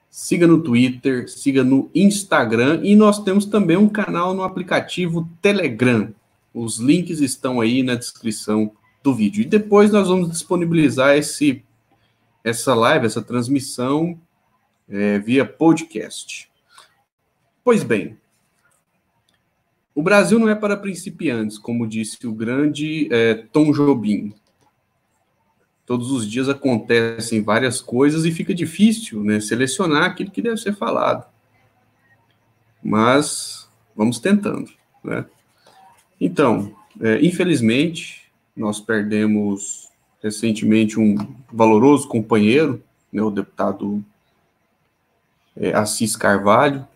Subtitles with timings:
[0.10, 6.14] siga no Twitter, siga no Instagram e nós temos também um canal no aplicativo Telegram.
[6.60, 8.72] Os links estão aí na descrição
[9.04, 9.42] do vídeo.
[9.42, 11.64] E depois nós vamos disponibilizar esse,
[12.44, 14.20] essa live, essa transmissão
[14.90, 16.50] é, via podcast.
[17.64, 18.18] Pois bem,
[19.94, 24.34] o Brasil não é para principiantes, como disse o grande é, Tom Jobim.
[25.86, 30.76] Todos os dias acontecem várias coisas e fica difícil né, selecionar aquilo que deve ser
[30.76, 31.24] falado.
[32.84, 34.72] Mas vamos tentando.
[35.04, 35.24] Né?
[36.20, 39.90] Então, é, infelizmente, nós perdemos
[40.22, 41.16] recentemente um
[41.52, 42.82] valoroso companheiro,
[43.14, 44.04] né, o deputado
[45.56, 46.88] é, Assis Carvalho,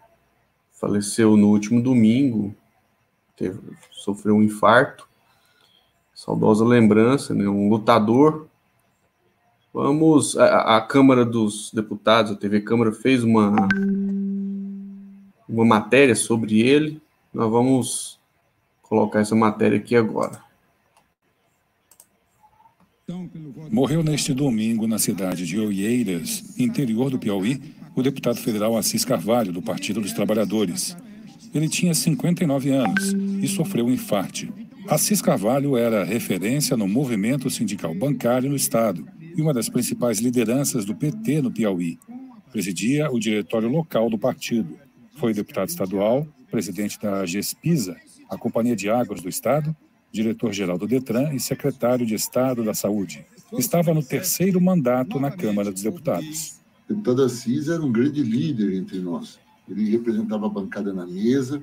[0.73, 2.55] faleceu no último domingo,
[3.36, 3.59] teve,
[3.92, 5.08] sofreu um infarto,
[6.14, 8.47] saudosa lembrança, né, um lutador.
[9.72, 13.55] Vamos, a, a Câmara dos Deputados, a TV Câmara fez uma,
[15.47, 16.99] uma matéria sobre ele,
[17.33, 18.20] nós vamos
[18.92, 20.38] colocar essa matéria aqui agora.
[23.72, 27.61] Morreu neste domingo na cidade de Oieiras, interior do Piauí,
[27.95, 30.98] o deputado federal Assis Carvalho, do Partido dos Trabalhadores.
[31.53, 34.52] Ele tinha 59 anos e sofreu um infarte.
[34.89, 40.83] Assis Carvalho era referência no movimento sindical bancário no Estado e uma das principais lideranças
[40.83, 41.98] do PT no Piauí.
[42.52, 44.77] Presidia o diretório local do partido.
[45.15, 47.95] Foi deputado estadual, presidente da GESPISA
[48.31, 49.75] a Companhia de Águas do Estado,
[50.09, 53.25] diretor-geral do Detran e secretário de Estado da Saúde.
[53.52, 56.61] Estava no terceiro mandato na Câmara dos Deputados.
[56.89, 59.37] O deputado Assis era um grande líder entre nós.
[59.67, 61.61] Ele representava a bancada na mesa,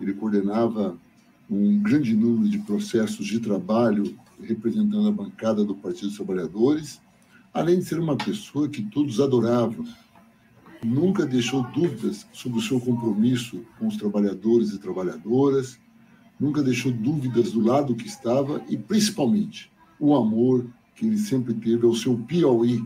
[0.00, 0.96] ele coordenava
[1.50, 7.02] um grande número de processos de trabalho representando a bancada do Partido dos Trabalhadores,
[7.52, 9.84] além de ser uma pessoa que todos adoravam.
[10.82, 15.78] Nunca deixou dúvidas sobre o seu compromisso com os trabalhadores e trabalhadoras,
[16.38, 21.86] nunca deixou dúvidas do lado que estava e, principalmente, o amor que ele sempre teve
[21.86, 22.84] ao seu Piauí,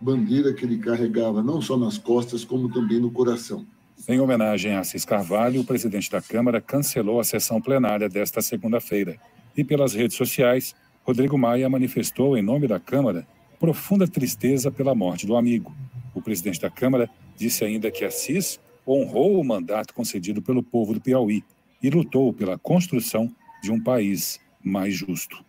[0.00, 3.66] bandeira que ele carregava não só nas costas, como também no coração.
[4.08, 9.16] Em homenagem a Assis Carvalho, o presidente da Câmara cancelou a sessão plenária desta segunda-feira.
[9.56, 13.26] E pelas redes sociais, Rodrigo Maia manifestou, em nome da Câmara,
[13.58, 15.74] profunda tristeza pela morte do amigo.
[16.12, 21.00] O presidente da Câmara disse ainda que Assis honrou o mandato concedido pelo povo do
[21.00, 21.42] Piauí
[21.84, 23.30] e lutou pela construção
[23.62, 25.44] de um país mais justo.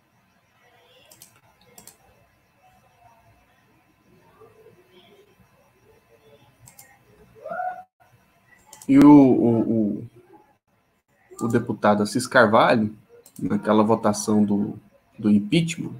[8.86, 10.04] E o, o, o,
[11.40, 12.94] o, deputado Assis Carvalho,
[13.40, 14.78] naquela votação do,
[15.18, 15.94] do impeachment,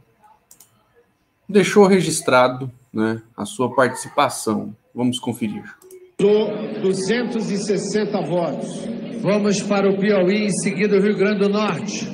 [1.49, 4.77] deixou registrado né, a sua participação.
[4.95, 5.75] Vamos conferir.
[6.19, 12.07] 260 votos Vamos para o Piauí, em seguida o Rio Grande do Norte.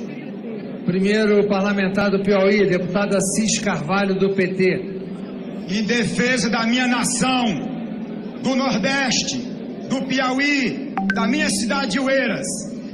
[0.85, 5.01] Primeiro parlamentar do Piauí, deputado Assis Carvalho, do PT.
[5.69, 7.45] Em defesa da minha nação,
[8.41, 9.37] do Nordeste,
[9.89, 12.47] do Piauí, da minha cidade de Oeiras,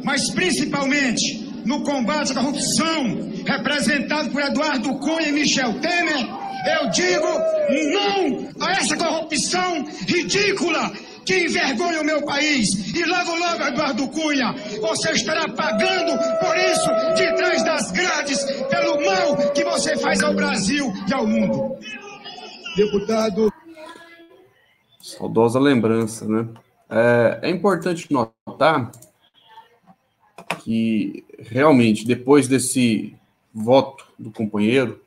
[0.03, 6.27] mas principalmente no combate à corrupção, representado por Eduardo Cunha e Michel Temer,
[6.81, 7.27] eu digo
[7.93, 10.91] não a essa corrupção ridícula
[11.29, 12.91] que envergonha o meu país.
[12.95, 14.51] E logo, logo, Eduardo Cunha,
[14.81, 20.33] você estará pagando por isso de trás das grades, pelo mal que você faz ao
[20.33, 21.77] Brasil e ao mundo.
[22.75, 23.53] Deputado.
[24.99, 26.47] Saudosa lembrança, né?
[26.89, 28.91] É, é importante notar
[30.63, 33.15] que realmente depois desse
[33.53, 34.99] voto do companheiro,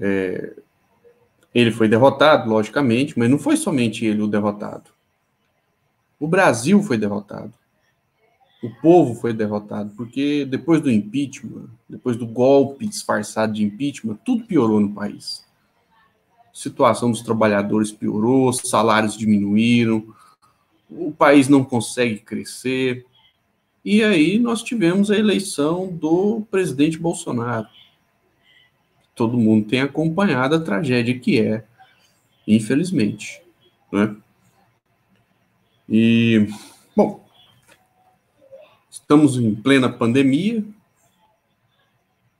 [0.00, 0.56] é,
[1.56, 4.90] ele foi derrotado, logicamente, mas não foi somente ele o derrotado.
[6.20, 7.50] O Brasil foi derrotado.
[8.62, 14.44] O povo foi derrotado, porque depois do impeachment, depois do golpe disfarçado de impeachment, tudo
[14.44, 15.46] piorou no país.
[16.44, 20.06] A situação dos trabalhadores piorou, os salários diminuíram,
[20.90, 23.06] o país não consegue crescer.
[23.82, 27.66] E aí nós tivemos a eleição do presidente Bolsonaro
[29.16, 31.64] todo mundo tem acompanhado a tragédia que é,
[32.46, 33.42] infelizmente.
[33.90, 34.14] Né?
[35.88, 36.48] E,
[36.94, 37.24] bom,
[38.90, 40.62] estamos em plena pandemia,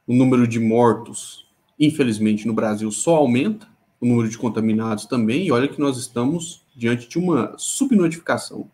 [0.06, 1.46] o número de mortos,
[1.80, 3.66] infelizmente, no Brasil só aumenta,
[3.98, 8.70] o número de contaminados também, e olha que nós estamos diante de uma subnotificação,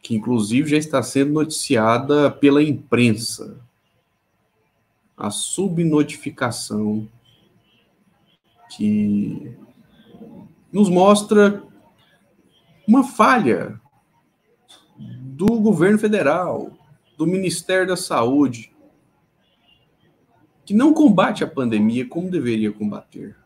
[0.00, 3.58] que inclusive já está sendo noticiada pela imprensa.
[5.18, 7.08] A subnotificação
[8.70, 9.56] que
[10.72, 11.62] nos mostra
[12.86, 13.80] uma falha
[14.98, 16.70] do governo federal,
[17.16, 18.72] do Ministério da Saúde,
[20.64, 23.36] que não combate a pandemia como deveria combater.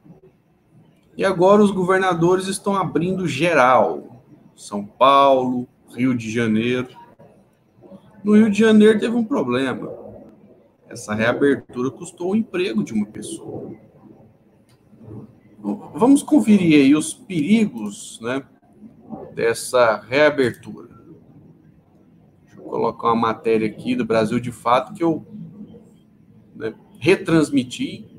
[1.16, 4.24] E agora os governadores estão abrindo geral.
[4.56, 6.88] São Paulo, Rio de Janeiro.
[8.24, 10.01] No Rio de Janeiro teve um problema.
[10.92, 13.74] Essa reabertura custou o emprego de uma pessoa.
[15.94, 18.44] Vamos conferir aí os perigos né,
[19.34, 20.90] dessa reabertura.
[22.44, 25.26] Deixa eu colocar uma matéria aqui do Brasil de Fato que eu
[26.54, 28.14] né, retransmiti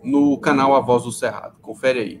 [0.00, 1.58] no canal A Voz do Cerrado.
[1.60, 2.20] Confere aí.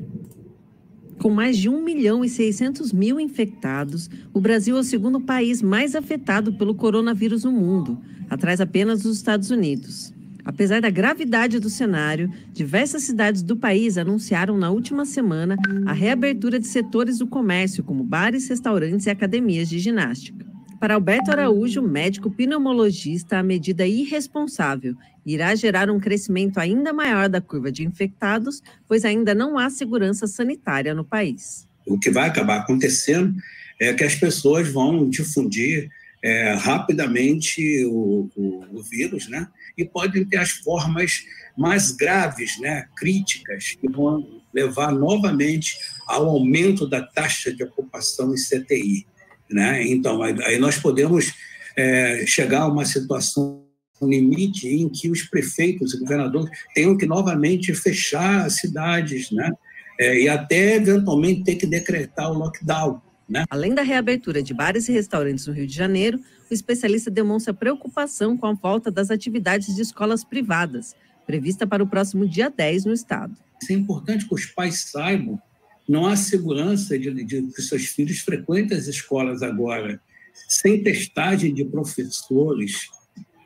[1.18, 5.62] Com mais de 1 milhão e 600 mil infectados, o Brasil é o segundo país
[5.62, 10.12] mais afetado pelo coronavírus no mundo, atrás apenas dos Estados Unidos.
[10.44, 15.56] Apesar da gravidade do cenário, diversas cidades do país anunciaram na última semana
[15.86, 20.53] a reabertura de setores do comércio, como bares, restaurantes e academias de ginástica.
[20.84, 24.94] Para Alberto Araújo, médico pneumologista, a medida irresponsável
[25.24, 30.26] irá gerar um crescimento ainda maior da curva de infectados, pois ainda não há segurança
[30.26, 31.66] sanitária no país.
[31.86, 33.34] O que vai acabar acontecendo
[33.80, 35.88] é que as pessoas vão difundir
[36.22, 39.48] é, rapidamente o, o, o, vírus, né?
[39.78, 41.24] E podem ter as formas
[41.56, 42.84] mais graves, né?
[42.94, 49.06] Críticas, que vão levar novamente ao aumento da taxa de ocupação em CTI.
[49.50, 49.86] Né?
[49.86, 51.32] Então, aí nós podemos
[51.76, 53.64] é, chegar a uma situação
[54.00, 59.50] um limite em que os prefeitos e governadores tenham que novamente fechar as cidades, né?
[59.98, 63.00] É, e até eventualmente ter que decretar o lockdown.
[63.28, 63.44] Né?
[63.48, 66.18] Além da reabertura de bares e restaurantes no Rio de Janeiro,
[66.50, 71.86] o especialista demonstra preocupação com a volta das atividades de escolas privadas, prevista para o
[71.86, 73.34] próximo dia 10 no estado.
[73.70, 75.40] É importante que os pais saibam
[75.88, 80.00] não há segurança de, de que seus filhos frequentem as escolas agora,
[80.48, 82.88] sem testagem de professores,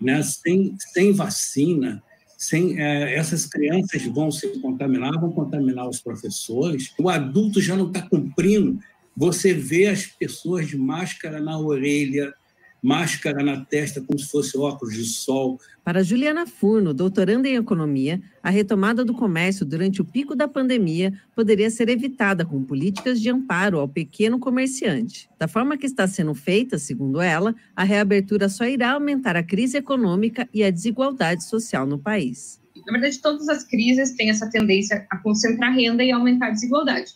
[0.01, 2.03] né, sem, sem vacina,
[2.37, 6.93] sem é, essas crianças vão se contaminar, vão contaminar os professores.
[6.99, 8.79] O adulto já não está cumprindo.
[9.17, 12.33] Você vê as pessoas de máscara na orelha,
[12.83, 15.61] máscara na testa como se fosse óculos de sol.
[15.85, 21.13] Para Juliana Furno, doutoranda em economia, a retomada do comércio durante o pico da pandemia
[21.35, 25.29] poderia ser evitada com políticas de amparo ao pequeno comerciante.
[25.39, 29.79] Da forma que está sendo feita, segundo ela, a reabertura só irá aumentar a crise
[29.79, 32.61] econômica e a desigualdade social no país.
[32.87, 37.13] Na verdade, todas as crises têm essa tendência a concentrar renda e aumentar a desigualdade.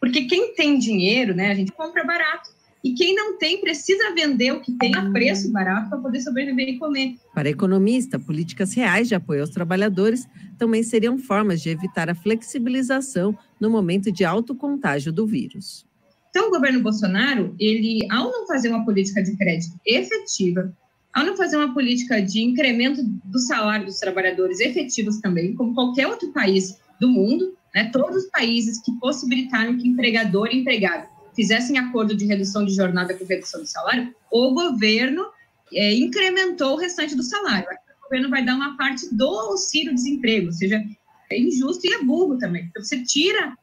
[0.00, 2.55] Porque quem tem dinheiro, né, a gente compra barato
[2.86, 6.68] e quem não tem precisa vender o que tem a preço barato para poder sobreviver
[6.68, 7.16] e comer.
[7.34, 13.36] Para economista, políticas reais de apoio aos trabalhadores também seriam formas de evitar a flexibilização
[13.60, 15.84] no momento de alto contágio do vírus.
[16.30, 20.72] Então, o governo Bolsonaro, ele, ao não fazer uma política de crédito efetiva,
[21.12, 26.06] ao não fazer uma política de incremento do salário dos trabalhadores efetivos também, como qualquer
[26.06, 31.78] outro país do mundo, né, todos os países que possibilitaram que empregador e empregado fizessem
[31.78, 35.26] acordo de redução de jornada com redução de salário, o governo
[35.72, 37.68] é, incrementou o restante do salário.
[38.00, 40.82] O governo vai dar uma parte do auxílio-desemprego, ou seja,
[41.30, 42.66] é injusto e é burro também.
[42.70, 43.54] Então, você tira,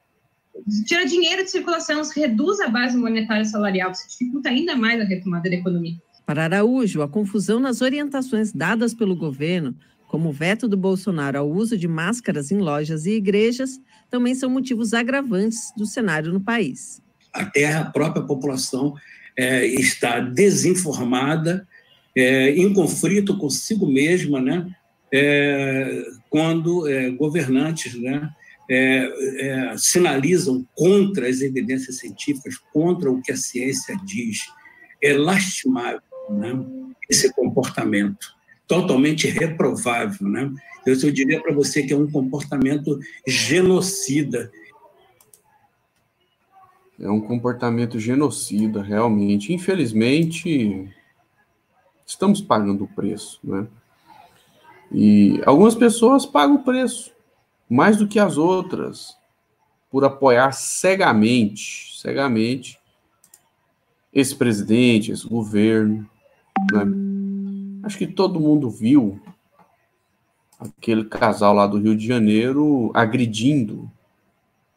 [0.85, 5.05] tira dinheiro de circulação, você reduz a base monetária salarial, você dificulta ainda mais a
[5.05, 5.95] retomada da economia.
[6.25, 9.75] Para Araújo, a confusão nas orientações dadas pelo governo,
[10.07, 14.49] como o veto do Bolsonaro ao uso de máscaras em lojas e igrejas, também são
[14.49, 17.01] motivos agravantes do cenário no país
[17.33, 18.93] até a própria população
[19.37, 21.67] é, está desinformada,
[22.15, 24.67] é, em conflito consigo mesma, né?
[25.11, 28.29] É, quando é, governantes né,
[28.69, 29.05] é,
[29.39, 34.39] é, sinalizam contra as evidências científicas, contra o que a ciência diz.
[35.01, 36.51] É lastimável né,
[37.07, 38.33] esse comportamento,
[38.67, 40.27] totalmente reprovável.
[40.27, 40.51] Né?
[40.83, 44.51] Eu, eu diria para você que é um comportamento genocida
[46.99, 49.53] é um comportamento genocida, realmente.
[49.53, 50.89] Infelizmente,
[52.05, 53.67] estamos pagando o preço, né?
[54.91, 57.11] E algumas pessoas pagam o preço,
[57.69, 59.17] mais do que as outras,
[59.89, 62.79] por apoiar cegamente, cegamente,
[64.13, 66.07] esse presidente, esse governo,
[66.71, 66.85] né?
[67.83, 69.19] Acho que todo mundo viu
[70.59, 73.91] aquele casal lá do Rio de Janeiro agredindo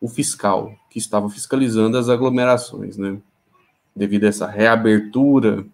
[0.06, 3.18] o fiscal que estava fiscalizando as aglomerações, né?
[3.94, 5.66] Devido a essa reabertura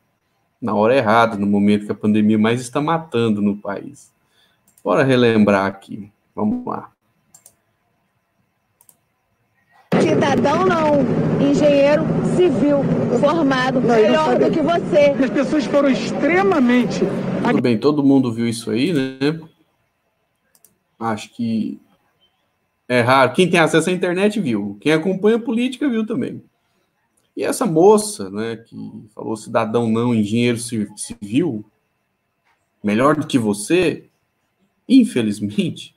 [0.61, 4.11] na hora errada, no momento que a pandemia mais está matando no país.
[4.83, 6.11] Bora relembrar aqui.
[6.35, 6.91] Vamos lá.
[10.01, 11.01] Cidadão não,
[11.41, 12.79] engenheiro civil
[13.21, 15.15] formado, não, melhor do que você.
[15.23, 17.01] As pessoas foram extremamente.
[17.45, 19.39] Tudo bem, todo mundo viu isso aí, né?
[20.99, 21.79] Acho que
[22.93, 23.33] é raro.
[23.33, 24.77] Quem tem acesso à internet viu.
[24.79, 26.43] Quem acompanha a política viu também.
[27.35, 28.77] E essa moça, né, que
[29.15, 31.65] falou cidadão não, engenheiro civil,
[32.85, 34.11] melhor do que você,
[34.87, 35.97] infelizmente,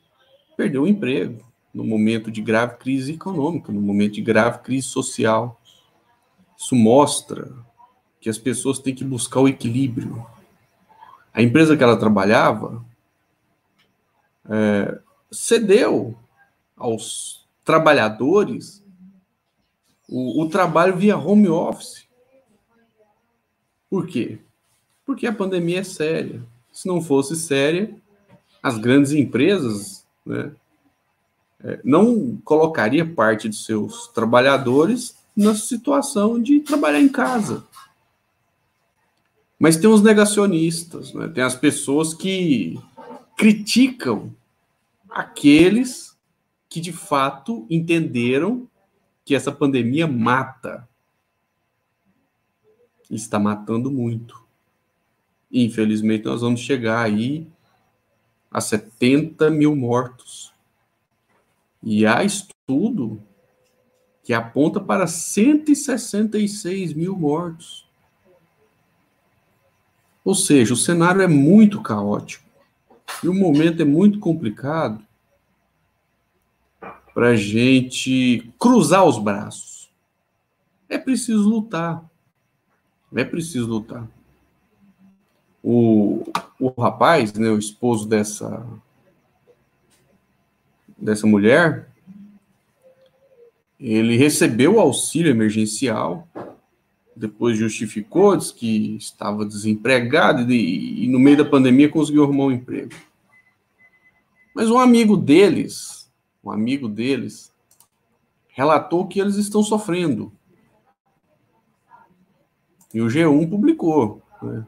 [0.56, 5.60] perdeu o emprego no momento de grave crise econômica, no momento de grave crise social.
[6.58, 7.52] Isso mostra
[8.22, 10.26] que as pessoas têm que buscar o equilíbrio.
[11.34, 12.86] A empresa que ela trabalhava
[14.50, 14.98] é,
[15.30, 16.18] cedeu
[16.76, 18.84] aos trabalhadores
[20.08, 22.06] o, o trabalho via home office.
[23.90, 24.40] Por quê?
[25.06, 26.44] Porque a pandemia é séria.
[26.72, 27.96] Se não fosse séria,
[28.62, 30.52] as grandes empresas né,
[31.64, 37.64] é, não colocaria parte de seus trabalhadores na situação de trabalhar em casa.
[39.60, 41.28] Mas tem os negacionistas, né?
[41.28, 42.80] tem as pessoas que
[43.38, 44.34] criticam
[45.10, 46.15] aqueles
[46.70, 48.68] que de fato entenderam
[49.24, 50.88] que essa pandemia mata.
[53.10, 54.44] Está matando muito.
[55.52, 57.48] Infelizmente, nós vamos chegar aí
[58.50, 60.54] a 70 mil mortos.
[61.84, 63.22] E há estudo
[64.24, 67.88] que aponta para 166 mil mortos.
[70.24, 72.44] Ou seja, o cenário é muito caótico.
[73.24, 75.06] E o momento é muito complicado
[77.16, 79.90] para a gente cruzar os braços.
[80.90, 82.04] É preciso lutar.
[83.16, 84.06] É preciso lutar.
[85.64, 86.26] O,
[86.60, 88.68] o rapaz, né, o esposo dessa,
[90.98, 91.90] dessa mulher,
[93.80, 96.28] ele recebeu o auxílio emergencial,
[97.16, 102.52] depois justificou, disse que estava desempregado e, e no meio da pandemia conseguiu arrumar um
[102.52, 102.94] emprego.
[104.54, 106.05] Mas um amigo deles,
[106.46, 107.52] um amigo deles,
[108.48, 110.32] relatou que eles estão sofrendo.
[112.94, 114.22] E o G1 publicou.
[114.42, 114.66] Né?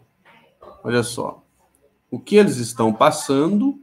[0.84, 1.44] Olha só.
[2.10, 3.80] O que eles estão passando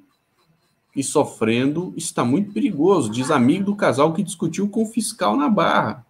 [0.95, 5.49] e sofrendo está muito perigoso, diz amigo do casal que discutiu com o fiscal na
[5.49, 6.07] barra.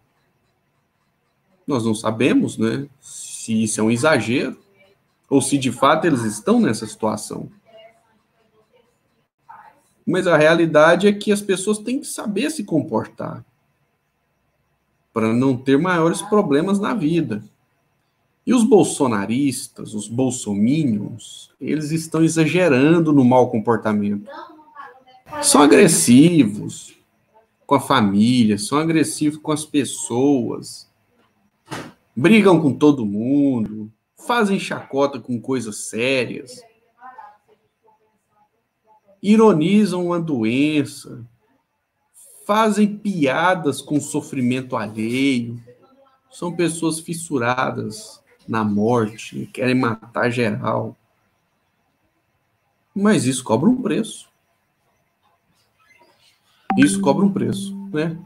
[1.67, 4.59] Nós não sabemos, né, se isso é um exagero
[5.29, 7.50] ou se de fato eles estão nessa situação.
[10.06, 13.44] Mas a realidade é que as pessoas têm que saber se comportar
[15.12, 17.42] para não ter maiores problemas na vida.
[18.46, 24.30] E os bolsonaristas, os bolsominions, eles estão exagerando no mau comportamento.
[25.40, 26.94] São agressivos
[27.66, 30.90] com a família, são agressivos com as pessoas,
[32.14, 33.90] brigam com todo mundo,
[34.26, 36.61] fazem chacota com coisas sérias
[39.25, 41.25] ironizam uma doença,
[42.47, 45.59] fazem piadas com sofrimento alheio,
[46.31, 50.95] são pessoas fissuradas na morte, querem matar geral.
[52.95, 54.28] Mas isso cobra um preço.
[56.76, 58.19] Isso cobra um preço, né?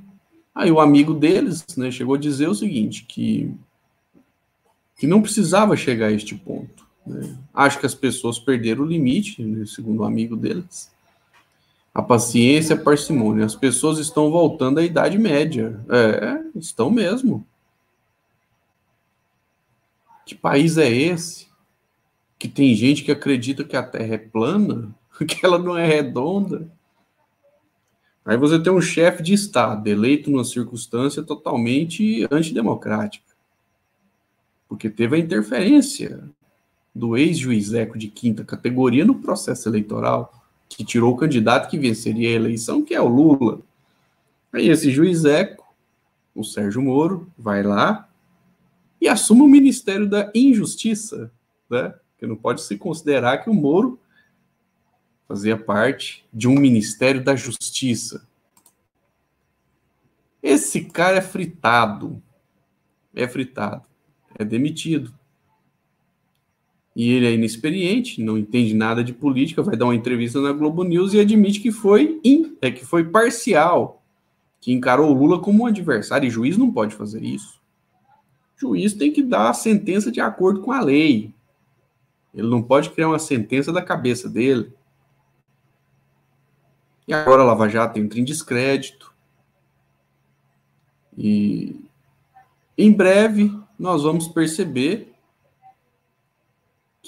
[0.52, 3.54] Aí o amigo deles, né, chegou a dizer o seguinte, que
[4.96, 6.87] que não precisava chegar a este ponto.
[7.08, 7.36] Né?
[7.54, 10.92] Acho que as pessoas perderam o limite, né, segundo um amigo deles.
[11.94, 13.44] A paciência a parcimônia.
[13.44, 15.80] As pessoas estão voltando à Idade Média.
[15.88, 17.46] É, estão mesmo.
[20.24, 21.48] Que país é esse?
[22.38, 24.94] Que tem gente que acredita que a Terra é plana,
[25.26, 26.70] que ela não é redonda.
[28.24, 33.24] Aí você tem um chefe de Estado eleito numa circunstância totalmente antidemocrática.
[34.68, 36.28] Porque teve a interferência
[36.98, 42.32] do ex-juizeco de quinta categoria no processo eleitoral, que tirou o candidato que venceria a
[42.32, 43.60] eleição, que é o Lula.
[44.52, 45.64] Aí esse juizeco,
[46.34, 48.08] o Sérgio Moro, vai lá
[49.00, 51.30] e assume o Ministério da Injustiça,
[51.70, 51.94] né?
[52.18, 54.00] Que não pode se considerar que o Moro
[55.28, 58.26] fazia parte de um Ministério da Justiça.
[60.42, 62.20] Esse cara é fritado.
[63.14, 63.84] É fritado.
[64.36, 65.17] É demitido.
[66.98, 70.82] E ele é inexperiente, não entende nada de política, vai dar uma entrevista na Globo
[70.82, 74.02] News e admite que foi, in, é, que foi parcial,
[74.60, 76.26] que encarou o Lula como um adversário.
[76.26, 77.60] E juiz não pode fazer isso.
[78.56, 81.32] Juiz tem que dar a sentença de acordo com a lei.
[82.34, 84.72] Ele não pode criar uma sentença da cabeça dele.
[87.06, 89.14] E agora a Lava Jato entra em descrédito.
[91.16, 91.80] E
[92.76, 95.14] em breve nós vamos perceber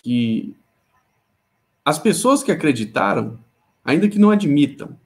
[0.02, 0.56] que
[1.84, 3.38] as pessoas que acreditaram,
[3.84, 4.98] ainda que não admitam,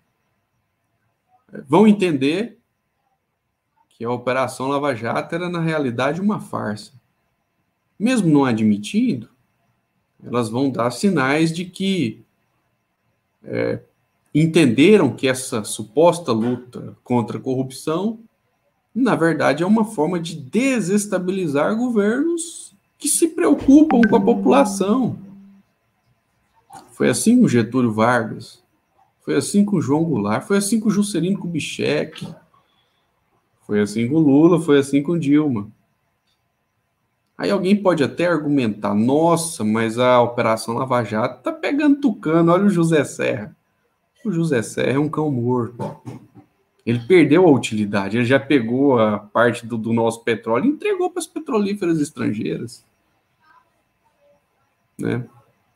[1.68, 2.58] vão entender
[3.88, 6.92] que a Operação Lava Jato era, na realidade, uma farsa.
[7.98, 9.28] Mesmo não admitindo,
[10.22, 12.24] elas vão dar sinais de que
[13.44, 13.80] é,
[14.34, 18.18] entenderam que essa suposta luta contra a corrupção,
[18.94, 22.63] na verdade, é uma forma de desestabilizar governos
[22.98, 25.18] que se preocupam com a população.
[26.92, 28.62] Foi assim com Getúlio Vargas,
[29.20, 32.32] foi assim com João Goulart, foi assim com Juscelino Kubitschek,
[33.66, 35.70] foi assim com Lula, foi assim com Dilma.
[37.36, 42.66] Aí alguém pode até argumentar, nossa, mas a Operação Lava Jato tá pegando tucano, olha
[42.66, 43.56] o José Serra.
[44.24, 46.00] O José Serra é um cão morto.
[46.84, 51.10] Ele perdeu a utilidade, ele já pegou a parte do, do nosso petróleo e entregou
[51.10, 52.84] para as petrolíferas estrangeiras.
[54.98, 55.26] Né?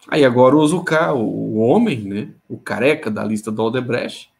[0.07, 2.31] Aí agora usa o, K, o homem, né?
[2.49, 4.31] o careca da lista do Aldebrecht,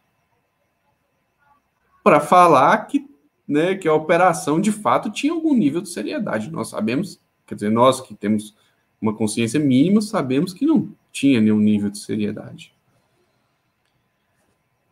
[2.05, 3.07] para falar que,
[3.47, 6.51] né, que a operação de fato tinha algum nível de seriedade.
[6.51, 8.57] Nós sabemos, quer dizer, nós que temos
[9.01, 12.73] uma consciência mínima, sabemos que não tinha nenhum nível de seriedade.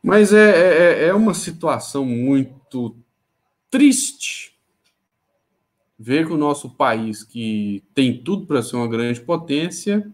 [0.06, 2.96] Mas é, é, é uma situação muito
[3.68, 4.56] triste
[5.98, 10.08] ver que o nosso país, que tem tudo para ser uma grande potência,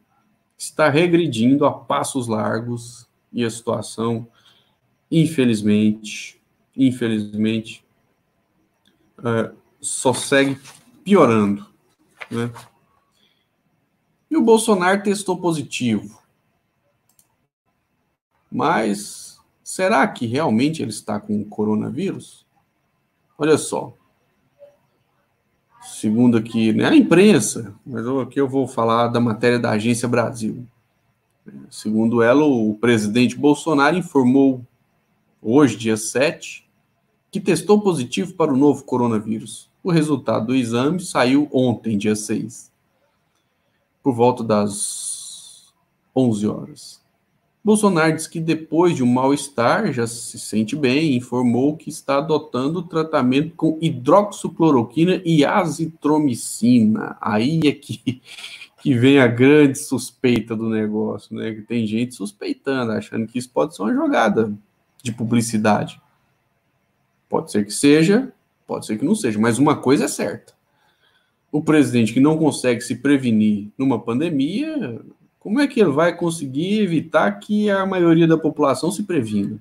[0.56, 4.26] está regredindo a passos largos e a situação,
[5.10, 6.40] infelizmente,
[6.74, 7.84] infelizmente,
[9.18, 10.58] uh, só segue
[11.04, 11.66] piorando.
[12.30, 12.50] Né?
[14.30, 16.18] E o Bolsonaro testou positivo.
[18.50, 19.31] Mas
[19.62, 22.46] será que realmente ele está com o coronavírus?
[23.38, 23.94] Olha só,
[25.82, 30.66] segundo aqui, né, a imprensa, mas aqui eu vou falar da matéria da Agência Brasil.
[31.68, 34.64] Segundo ela, o presidente Bolsonaro informou
[35.40, 36.68] hoje, dia 7,
[37.30, 39.70] que testou positivo para o novo coronavírus.
[39.82, 42.70] O resultado do exame saiu ontem, dia 6,
[44.02, 45.74] por volta das
[46.14, 47.01] 11 horas.
[47.64, 52.18] Bolsonaro diz que depois de um mal-estar já se sente bem e informou que está
[52.18, 57.16] adotando tratamento com hidroxicloroquina e azitromicina.
[57.20, 58.20] Aí é que,
[58.82, 61.54] que vem a grande suspeita do negócio, né?
[61.54, 64.52] Que tem gente suspeitando, achando que isso pode ser uma jogada
[65.00, 66.00] de publicidade.
[67.28, 68.32] Pode ser que seja,
[68.66, 70.52] pode ser que não seja, mas uma coisa é certa.
[71.52, 75.00] O presidente que não consegue se prevenir numa pandemia
[75.42, 79.60] como é que ele vai conseguir evitar que a maioria da população se previna?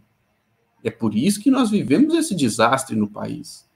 [0.83, 3.67] É por isso que nós vivemos esse desastre no país,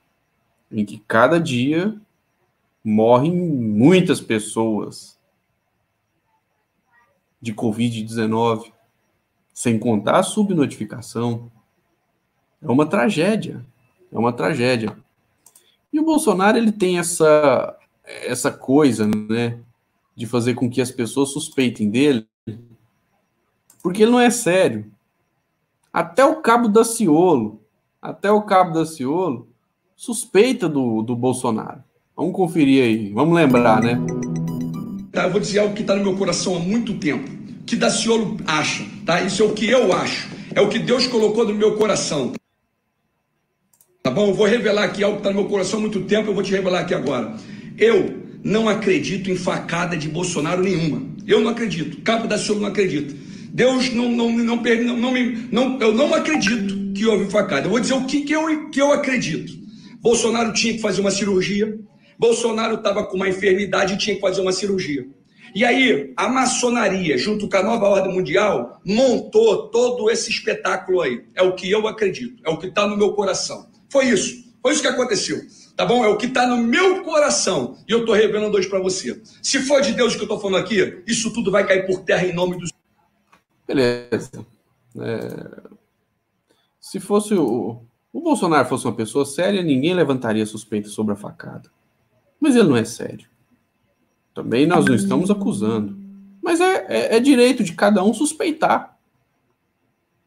[0.71, 1.99] em que cada dia
[2.83, 5.19] morrem muitas pessoas
[7.41, 8.71] de Covid-19,
[9.51, 11.51] sem contar a subnotificação.
[12.61, 13.65] É uma tragédia,
[14.11, 14.95] é uma tragédia.
[15.91, 19.57] E o Bolsonaro ele tem essa essa coisa, né,
[20.15, 22.25] de fazer com que as pessoas suspeitem dele,
[23.83, 24.91] porque ele não é sério.
[25.91, 27.61] Até o cabo da Ciolo,
[28.01, 29.47] até o cabo da Ciolo,
[29.95, 31.83] suspeita do, do Bolsonaro.
[32.15, 33.99] Vamos conferir aí, vamos lembrar, né?
[35.11, 37.29] Tá, eu vou dizer algo que está no meu coração há muito tempo.
[37.65, 39.21] Que Daciolo acha, tá?
[39.21, 40.29] Isso é o que eu acho.
[40.53, 42.33] É o que Deus colocou no meu coração.
[44.03, 44.27] Tá bom?
[44.27, 46.43] Eu vou revelar aqui algo que está no meu coração há muito tempo, eu vou
[46.43, 47.35] te revelar aqui agora.
[47.77, 51.01] Eu não acredito em facada de Bolsonaro nenhuma.
[51.25, 51.99] Eu não acredito.
[52.03, 53.11] Cabo da Silva não acredita.
[53.49, 57.65] Deus não, não, não, não, não, me, não, eu não acredito que houve facada.
[57.65, 59.51] Eu vou dizer o que, que, eu, que eu acredito.
[59.99, 61.75] Bolsonaro tinha que fazer uma cirurgia.
[62.19, 65.07] Bolsonaro estava com uma enfermidade e tinha que fazer uma cirurgia.
[65.55, 71.23] E aí, a maçonaria, junto com a nova ordem mundial, montou todo esse espetáculo aí.
[71.33, 73.65] É o que eu acredito, é o que está no meu coração.
[73.89, 75.41] Foi isso, foi isso que aconteceu
[75.75, 76.03] tá bom?
[76.03, 79.21] É o que está no meu coração e eu estou revelando hoje para você.
[79.41, 82.25] Se for de Deus que eu estou falando aqui, isso tudo vai cair por terra
[82.25, 82.65] em nome do
[83.67, 84.45] Beleza.
[84.99, 85.75] É...
[86.79, 87.81] Se fosse o...
[88.13, 91.69] o Bolsonaro fosse uma pessoa séria, ninguém levantaria suspeita sobre a facada.
[92.39, 93.27] Mas ele não é sério.
[94.33, 95.97] Também nós não estamos acusando.
[96.41, 98.95] Mas é, é, é direito de cada um suspeitar.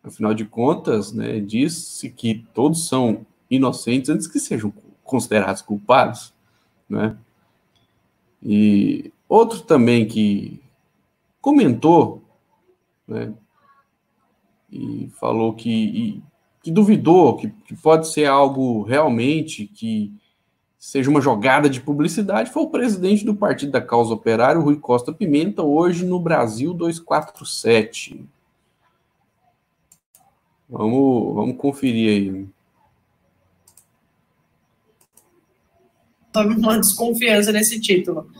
[0.03, 4.73] Afinal de contas, né, diz-se que todos são inocentes antes que sejam
[5.09, 6.33] considerados culpados,
[6.89, 7.17] né?
[8.43, 10.63] E outro também que
[11.41, 12.23] comentou,
[13.07, 13.33] né,
[14.71, 16.23] e falou que, e,
[16.63, 20.13] que duvidou que, que, pode ser algo realmente que
[20.79, 25.13] seja uma jogada de publicidade, foi o presidente do Partido da Causa Operária, Rui Costa
[25.13, 28.25] Pimenta, hoje no Brasil 247.
[30.69, 32.49] Vamos, vamos conferir aí.
[36.43, 38.31] Uma desconfiança nesse título.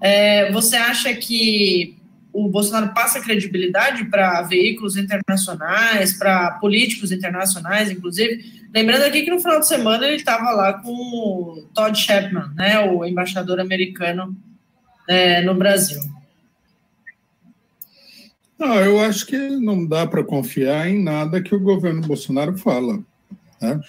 [0.00, 1.96] É, você acha que
[2.32, 8.62] o Bolsonaro passa credibilidade para veículos internacionais, para políticos internacionais, inclusive.
[8.74, 12.80] Lembrando aqui que no final de semana ele estava lá com o Todd Shepman, né,
[12.80, 14.34] o embaixador americano
[15.06, 16.00] é, no Brasil.
[18.58, 23.00] Não, eu acho que não dá para confiar em nada que o governo Bolsonaro fala.
[23.60, 23.80] Né?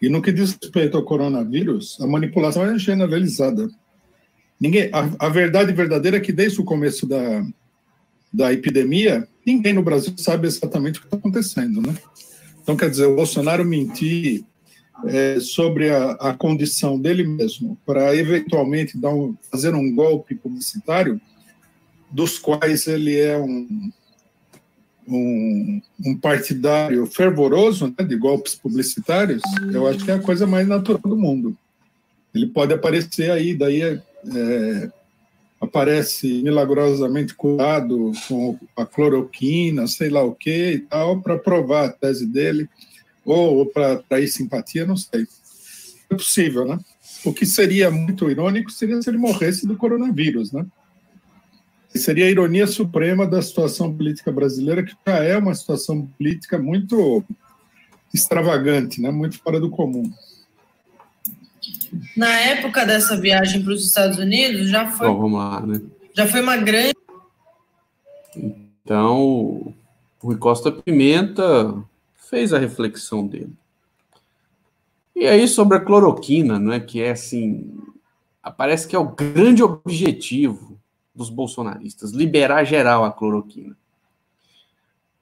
[0.00, 3.68] E no que diz respeito ao coronavírus, a manipulação é generalizada.
[4.58, 7.44] Ninguém, a, a verdade verdadeira é que desde o começo da,
[8.32, 11.94] da epidemia, ninguém no Brasil sabe exatamente o que está acontecendo, né?
[12.62, 14.44] Então, quer dizer, o Bolsonaro mentir
[15.06, 21.20] é, sobre a, a, condição dele mesmo para eventualmente dar um, fazer um golpe publicitário,
[22.10, 23.90] dos quais ele é um,
[25.10, 29.42] um, um partidário fervoroso né, de golpes publicitários,
[29.72, 31.56] eu acho que é a coisa mais natural do mundo.
[32.34, 34.02] Ele pode aparecer aí, daí é,
[34.34, 34.90] é
[35.60, 41.92] aparece milagrosamente curado com a cloroquina, sei lá o que e tal, para provar a
[41.92, 42.66] tese dele,
[43.24, 45.26] ou, para atrair simpatia, não sei.
[46.08, 46.78] É possível, né?
[47.24, 50.64] O que seria muito irônico seria se ele morresse do coronavírus, né?
[51.94, 57.24] Seria a ironia suprema da situação política brasileira, que já é uma situação política muito
[58.14, 59.10] extravagante, né?
[59.10, 60.10] muito fora do comum.
[62.16, 65.08] Na época dessa viagem para os Estados Unidos, já foi.
[65.08, 65.80] Bom, vamos lá, né?
[66.14, 66.94] Já foi uma grande.
[68.36, 69.74] Então, o
[70.22, 71.74] Rui Costa Pimenta
[72.28, 73.52] fez a reflexão dele.
[75.14, 76.78] E aí, sobre a cloroquina, não é?
[76.78, 77.78] Que é assim.
[78.56, 80.79] Parece que é o grande objetivo
[81.14, 83.76] dos bolsonaristas liberar geral a cloroquina.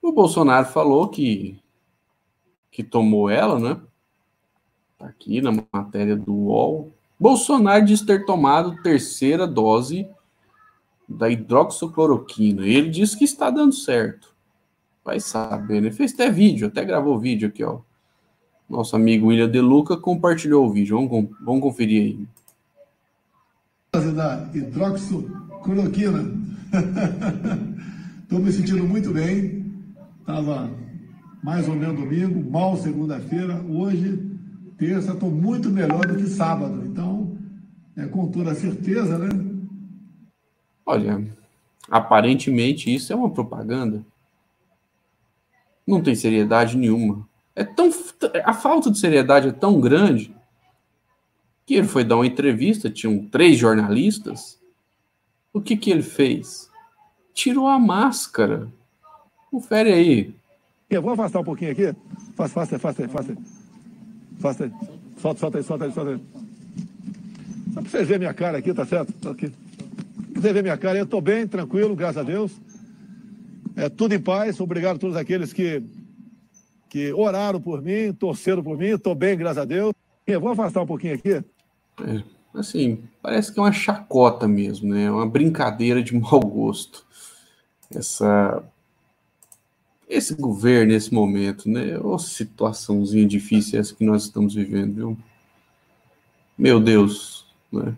[0.01, 1.59] O Bolsonaro falou que,
[2.71, 3.81] que tomou ela, né?
[4.97, 6.91] Tá aqui na matéria do UOL.
[7.19, 10.09] Bolsonaro diz ter tomado terceira dose
[11.07, 12.65] da hidroxicloroquina.
[12.65, 14.33] Ele diz que está dando certo.
[15.03, 15.91] Vai saber, né?
[15.91, 17.79] Fez até vídeo, até gravou vídeo aqui, ó.
[18.69, 20.95] Nosso amigo William De Luca compartilhou o vídeo.
[20.95, 22.03] Vamos, vamos conferir
[23.93, 24.13] aí.
[24.13, 25.48] Da hidroxicloroquina.
[28.23, 29.65] Estou me sentindo muito bem.
[30.19, 30.69] Estava
[31.43, 33.61] mais ou menos domingo, mal segunda-feira.
[33.67, 34.29] Hoje
[34.77, 36.85] terça estou muito melhor do que sábado.
[36.85, 37.37] Então,
[37.97, 39.29] é com toda certeza, né?
[40.85, 41.27] Olha,
[41.89, 44.05] aparentemente isso é uma propaganda.
[45.85, 47.27] Não tem seriedade nenhuma.
[47.55, 47.89] É tão
[48.45, 50.33] a falta de seriedade é tão grande
[51.65, 54.58] que ele foi dar uma entrevista, tinham três jornalistas.
[55.53, 56.69] O que que ele fez?
[57.33, 58.67] Tirou a máscara.
[59.49, 60.35] Confere aí.
[60.89, 61.95] Eu vou afastar um pouquinho aqui.
[62.35, 63.37] Faça, faça, faça, faça.
[64.39, 64.71] Faça aí.
[65.17, 66.21] Solta, solta aí, solta aí, solta aí.
[67.73, 69.13] Só pra vocês verem minha cara aqui, tá certo?
[69.13, 69.49] Tô aqui.
[69.49, 72.51] Pra vocês verem minha cara, eu tô bem, tranquilo, graças a Deus.
[73.75, 74.59] É tudo em paz.
[74.59, 75.83] Obrigado a todos aqueles que,
[76.89, 78.97] que oraram por mim, torceram por mim.
[78.97, 79.93] Tô bem, graças a Deus.
[80.25, 81.43] Eu vou afastar um pouquinho aqui.
[82.01, 85.11] É, assim, parece que é uma chacota mesmo, né?
[85.11, 87.05] Uma brincadeira de mau gosto.
[87.93, 88.63] Essa
[90.07, 91.99] esse governo, nesse momento, né?
[91.99, 95.17] Ô situaçãozinha difícil essa que nós estamos vivendo, viu?
[96.57, 97.95] Meu Deus, né?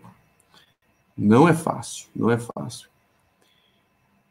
[1.16, 2.88] Não é fácil, não é fácil.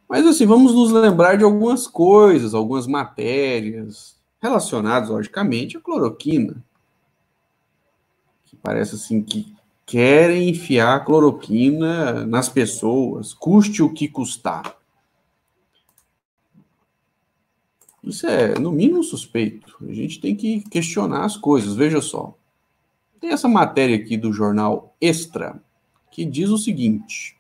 [0.08, 6.64] Mas assim, vamos nos lembrar de algumas coisas, algumas matérias relacionadas, logicamente, à cloroquina.
[8.46, 9.56] Que parece assim que
[9.92, 14.78] querem enfiar cloroquina nas pessoas, custe o que custar.
[18.02, 19.76] Isso é, no mínimo, suspeito.
[19.82, 21.76] A gente tem que questionar as coisas.
[21.76, 22.34] Veja só.
[23.20, 25.62] Tem essa matéria aqui do jornal Extra,
[26.10, 27.36] que diz o seguinte: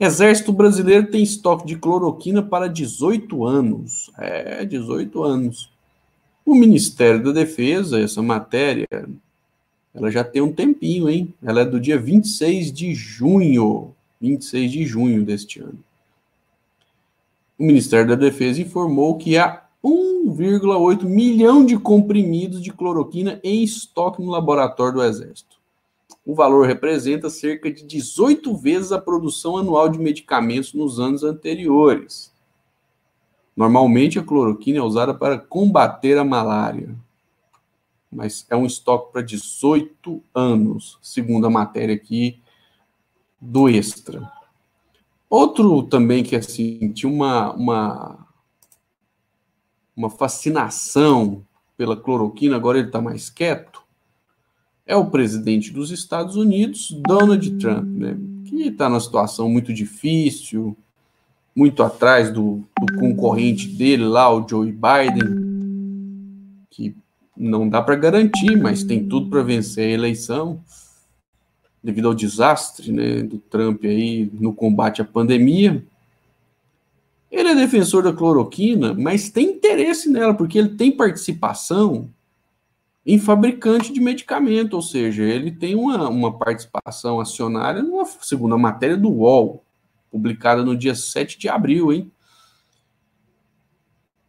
[0.00, 4.10] Exército Brasileiro tem estoque de cloroquina para 18 anos.
[4.16, 5.70] É, 18 anos.
[6.46, 8.88] O Ministério da Defesa, essa matéria,
[9.98, 11.34] ela já tem um tempinho, hein?
[11.42, 13.92] Ela é do dia 26 de junho.
[14.20, 15.78] 26 de junho deste ano.
[17.58, 24.22] o Ministério da Defesa informou que há 1,8 milhão de comprimidos de cloroquina em estoque
[24.22, 25.56] no laboratório do Exército.
[26.24, 32.32] O valor representa cerca de 18 vezes a produção anual de medicamentos nos anos anteriores.
[33.56, 36.94] Normalmente, a cloroquina é usada para combater a malária,
[38.10, 42.40] mas é um estoque para 18 anos, segundo a matéria aqui
[43.40, 44.30] do Extra.
[45.28, 48.26] Outro também que assim tinha uma, uma,
[49.94, 51.44] uma fascinação
[51.76, 53.82] pela cloroquina, agora ele está mais quieto,
[54.86, 58.16] é o presidente dos Estados Unidos, Donald Trump, né,
[58.46, 60.74] que está numa situação muito difícil,
[61.54, 66.96] muito atrás do, do concorrente dele lá, o Joe Biden, que
[67.38, 70.60] não dá para garantir, mas tem tudo para vencer a eleição
[71.82, 75.84] devido ao desastre né, do Trump aí no combate à pandemia.
[77.30, 82.10] Ele é defensor da cloroquina, mas tem interesse nela, porque ele tem participação
[83.06, 88.96] em fabricante de medicamento, ou seja, ele tem uma, uma participação acionária numa segunda matéria
[88.96, 89.64] do UOL,
[90.10, 92.10] publicada no dia 7 de abril, hein?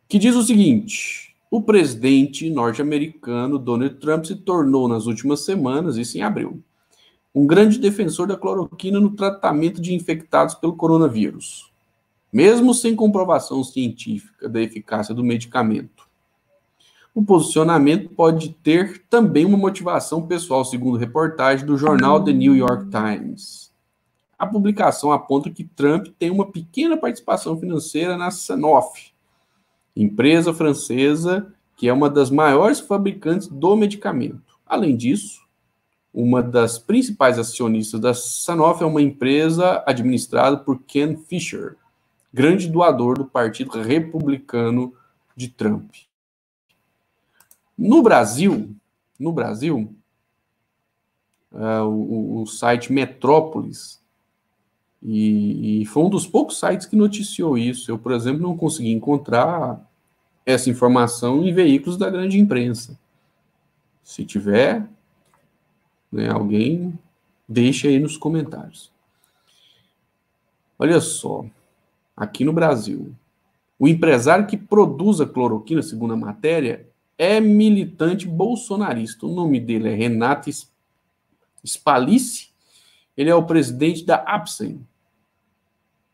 [0.08, 6.18] Que diz o seguinte: o presidente norte-americano Donald Trump se tornou nas últimas semanas, isso
[6.18, 6.62] em abril,
[7.34, 11.72] um grande defensor da cloroquina no tratamento de infectados pelo coronavírus,
[12.32, 16.08] mesmo sem comprovação científica da eficácia do medicamento.
[17.14, 22.90] O posicionamento pode ter também uma motivação pessoal, segundo reportagem do jornal The New York
[22.90, 23.74] Times.
[24.38, 29.12] A publicação aponta que Trump tem uma pequena participação financeira na Sanofi,
[30.02, 34.60] empresa francesa que é uma das maiores fabricantes do medicamento.
[34.66, 35.48] Além disso,
[36.14, 41.78] uma das principais acionistas da Sanofi é uma empresa administrada por Ken Fisher,
[42.34, 44.94] grande doador do Partido Republicano
[45.38, 45.90] de Trump.
[47.78, 48.76] No Brasil,
[49.18, 49.96] no Brasil,
[51.54, 54.04] uh, o, o, site Metrópolis
[55.02, 57.90] e, e, foi um dos poucos sites que noticiou isso.
[57.90, 59.89] Eu, por exemplo, não consegui encontrar
[60.52, 63.00] essa informação em veículos da grande imprensa.
[64.04, 64.88] Se tiver,
[66.12, 66.30] né?
[66.30, 66.98] Alguém
[67.48, 68.92] deixa aí nos comentários.
[70.78, 71.46] Olha só,
[72.16, 73.14] aqui no Brasil,
[73.78, 79.26] o empresário que produz a cloroquina, segundo a matéria, é militante bolsonarista.
[79.26, 80.50] O nome dele é Renato
[81.66, 82.50] Spalice.
[83.16, 84.86] Ele é o presidente da Apsen,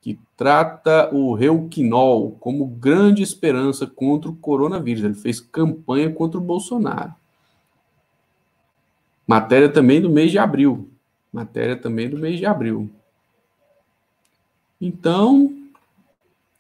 [0.06, 5.04] que trata o Reuquinol como grande esperança contra o coronavírus.
[5.04, 7.12] Ele fez campanha contra o Bolsonaro.
[9.26, 10.88] Matéria também do mês de abril.
[11.34, 12.88] Matéria também do mês de abril.
[14.80, 15.52] Então,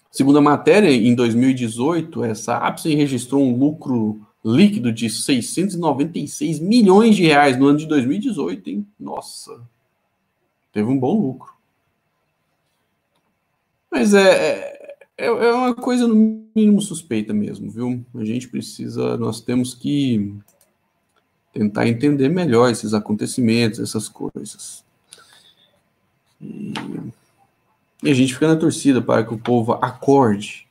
[0.09, 7.21] segundo a matéria, em 2018, essa Apsen registrou um lucro líquido de 696 milhões de
[7.21, 8.87] reais no ano de 2018, hein?
[8.99, 9.61] Nossa,
[10.73, 11.54] teve um bom lucro.
[13.91, 14.75] Mas é,
[15.17, 18.03] é, é uma coisa no mínimo suspeita mesmo, viu?
[18.15, 20.35] A gente precisa, nós temos que
[21.53, 24.83] tentar entender melhor esses acontecimentos, essas coisas.
[26.41, 26.73] E,
[28.03, 30.67] e a gente fica na torcida para que o povo acorde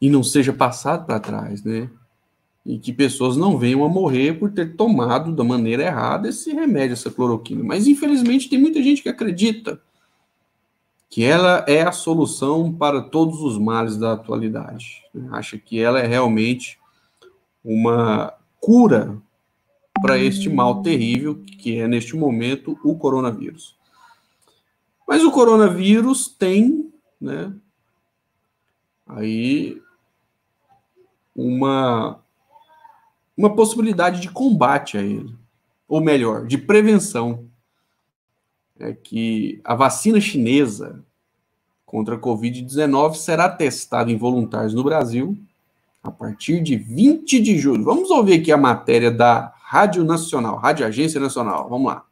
[0.00, 1.90] e não seja passado para trás, né?
[2.64, 6.94] E que pessoas não venham a morrer por ter tomado da maneira errada esse remédio,
[6.94, 7.62] essa cloroquina.
[7.62, 9.80] Mas infelizmente tem muita gente que acredita
[11.10, 15.02] que ela é a solução para todos os males da atualidade.
[15.32, 16.78] Acha que ela é realmente
[17.64, 19.20] uma cura
[20.00, 23.76] para este mal terrível que é, neste momento, o coronavírus.
[25.06, 27.52] Mas o coronavírus tem, né,
[29.04, 29.82] aí
[31.34, 32.20] uma,
[33.36, 35.34] uma possibilidade de combate a ele,
[35.88, 37.49] ou melhor, de prevenção.
[38.80, 41.04] É que a vacina chinesa
[41.84, 45.36] contra a Covid-19 será testada em voluntários no Brasil
[46.02, 47.84] a partir de 20 de julho.
[47.84, 51.68] Vamos ouvir aqui a matéria da Rádio Nacional, Rádio Agência Nacional.
[51.68, 52.04] Vamos lá.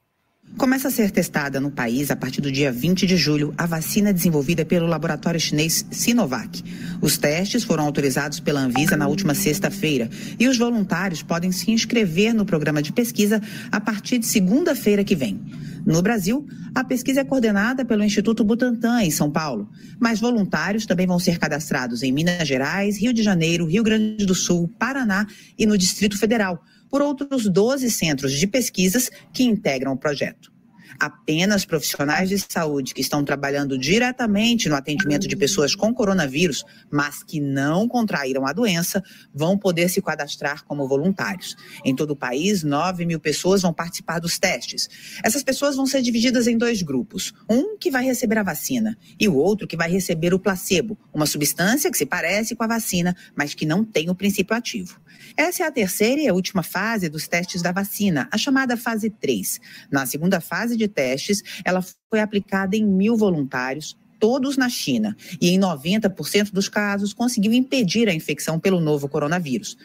[0.57, 4.13] Começa a ser testada no país a partir do dia 20 de julho a vacina
[4.13, 6.65] desenvolvida pelo laboratório chinês Sinovac.
[7.01, 12.35] Os testes foram autorizados pela Anvisa na última sexta-feira e os voluntários podem se inscrever
[12.35, 15.41] no programa de pesquisa a partir de segunda-feira que vem.
[15.87, 21.07] No Brasil, a pesquisa é coordenada pelo Instituto Butantan, em São Paulo, mas voluntários também
[21.07, 25.65] vão ser cadastrados em Minas Gerais, Rio de Janeiro, Rio Grande do Sul, Paraná e
[25.65, 30.53] no Distrito Federal, por outros 12 centros de pesquisas que integram o projeto.
[30.99, 37.23] Apenas profissionais de saúde que estão trabalhando diretamente no atendimento de pessoas com coronavírus, mas
[37.23, 41.55] que não contraíram a doença, vão poder se cadastrar como voluntários.
[41.85, 44.89] Em todo o país, 9 mil pessoas vão participar dos testes.
[45.23, 49.29] Essas pessoas vão ser divididas em dois grupos: um que vai receber a vacina e
[49.29, 53.15] o outro que vai receber o placebo, uma substância que se parece com a vacina,
[53.37, 55.01] mas que não tem o princípio ativo.
[55.37, 59.11] Essa é a terceira e a última fase dos testes da vacina, a chamada fase
[59.11, 59.61] 3.
[59.91, 65.51] Na segunda fase de testes, ela foi aplicada em mil voluntários, todos na China, e
[65.51, 69.77] em 90% dos casos conseguiu impedir a infecção pelo novo coronavírus.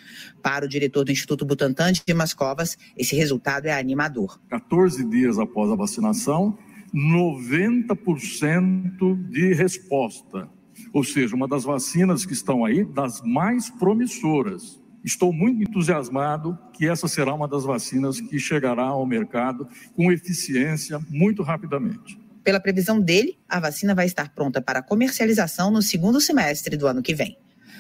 [0.42, 4.42] Para o diretor do Instituto Butantan, Dimas Covas, esse resultado é animador.
[4.50, 6.58] 14 dias após a vacinação,
[6.94, 10.50] 90% de resposta.
[10.92, 14.82] Ou seja, uma das vacinas que estão aí, das mais promissoras.
[15.04, 20.98] Estou muito entusiasmado que essa será uma das vacinas que chegará ao mercado com eficiência
[21.10, 22.18] muito rapidamente.
[22.42, 27.02] Pela previsão dele, a vacina vai estar pronta para comercialização no segundo semestre do ano
[27.02, 27.38] que vem.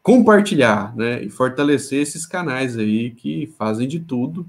[0.03, 4.47] compartilhar né, e fortalecer esses canais aí que fazem de tudo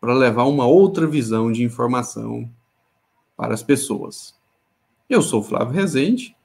[0.00, 2.50] para levar uma outra visão de informação
[3.36, 4.34] para as pessoas.
[5.08, 6.36] Eu sou Flávio Rezende,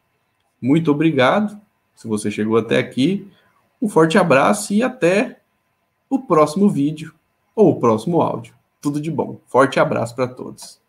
[0.62, 1.63] muito obrigado
[1.96, 3.28] se você chegou até aqui.
[3.82, 5.40] Um forte abraço e até
[6.10, 7.14] o próximo vídeo
[7.56, 8.56] ou o próximo áudio.
[8.82, 9.40] Tudo de bom.
[9.48, 10.83] Forte abraço para todos.